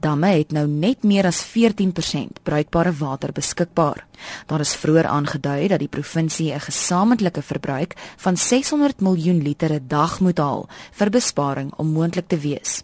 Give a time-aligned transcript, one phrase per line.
[0.00, 4.06] Damme het nou net meer as 14% bruikbare water beskikbaar.
[4.48, 9.84] Daar is vroeër aangedui dat die provinsie 'n gesamentlike verbruik van 600 miljoen liter 'n
[9.88, 12.82] dag moet haal vir besparing om moontlik te wees.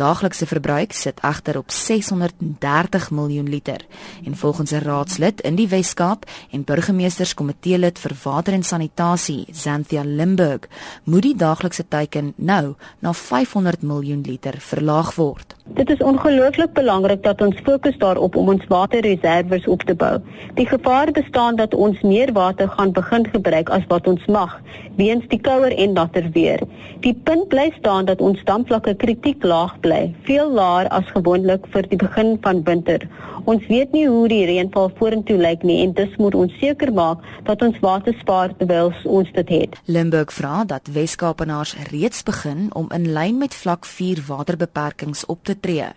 [0.00, 3.84] Daaglikse verbruik sit egter op 630 miljoen liter
[4.24, 10.02] en volgens 'n raadslid in die Wes-Kaap en burgemeesterskomitee lid vir water en sanitasie, Xanthia
[10.04, 10.68] Limburg,
[11.04, 15.54] moet die daaglikse teiken nou na 500 miljoen liter verlaag word.
[15.64, 20.18] Dit is ongelooflik belangrik dat ons fokus daarop om ons waterreserwes op te bou.
[20.54, 24.60] Die gevaar bestaan dat ons meer water gaan begin gebruik as wat ons mag
[24.96, 26.62] weens die kouer en natter weer.
[27.04, 31.88] Die punt bly staan dat ons damvlakke kritiek laag bly, veel laer as gewoonlik vir
[31.90, 33.06] die begin van winter.
[33.48, 37.24] Ons weet nie hoe die reënval vorentoe lyk nie en dus moet ons seker maak
[37.48, 39.78] dat ons water spaar terwyl ons dit het.
[39.84, 45.56] Limburg vra dat Wes-Kaapenaars reeds begin om in lyn met vlak 4 waterbeperkings op te
[45.60, 45.90] tree,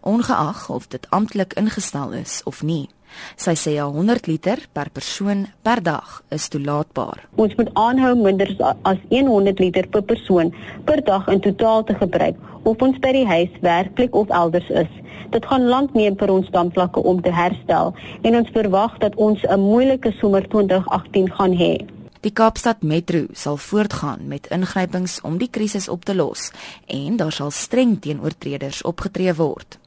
[0.00, 2.88] ongeag of dit amptelik ingestel is of nie.
[3.36, 7.26] Sy sê 100 liter per persoon per dag is toelaatbaar.
[7.36, 8.50] Ons moet aanhou minder
[8.82, 10.52] as 100 liter per persoon
[10.84, 14.90] per dag in totaal te gebruik of ons by die huis, werkplek of elders is.
[15.32, 19.44] Dit gaan lank neem vir ons damvlakke om te herstel en ons verwag dat ons
[19.44, 21.86] 'n moeilike somer 2018 gaan hê.
[22.20, 26.50] Die Kaapstad Metro sal voortgaan met ingrypings om die krisis op te los
[26.86, 29.78] en daar sal streng teen oortreders opgetree word.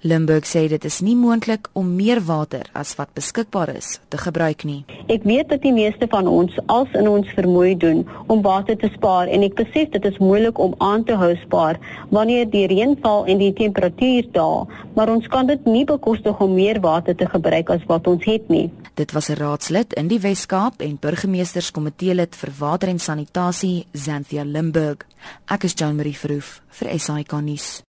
[0.00, 4.64] Limburg sê dit is nie moontlik om meer water as wat beskikbaar is te gebruik
[4.64, 4.84] nie.
[5.08, 8.90] Ek weet dat die meeste van ons als in ons vermoë doen om water te
[8.94, 12.96] spaar en ek besef dit is moeilik om aan te hou spaar wanneer die reën
[13.02, 17.26] val en die temperatuur daal, maar ons kan dit nie bekostig om meer water te
[17.26, 18.70] gebruik as wat ons het nie.
[18.94, 24.44] Dit was 'n raadslid in die Wes-Kaap en burgemeesterskomitee lid vir water en sanitasie, Xanthia
[24.44, 25.06] Limburg.
[25.46, 27.82] Ek is Jean Marie Verhoef vir SAK nuus.